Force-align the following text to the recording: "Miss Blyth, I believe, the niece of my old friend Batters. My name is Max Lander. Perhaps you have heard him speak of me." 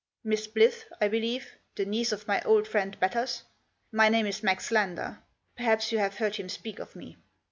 "Miss 0.31 0.47
Blyth, 0.47 0.85
I 0.99 1.07
believe, 1.09 1.51
the 1.75 1.85
niece 1.85 2.11
of 2.11 2.27
my 2.27 2.41
old 2.41 2.67
friend 2.67 2.99
Batters. 2.99 3.43
My 3.91 4.09
name 4.09 4.25
is 4.25 4.41
Max 4.41 4.71
Lander. 4.71 5.19
Perhaps 5.55 5.91
you 5.91 5.99
have 5.99 6.17
heard 6.17 6.37
him 6.37 6.49
speak 6.49 6.79
of 6.79 6.95
me." 6.95 7.17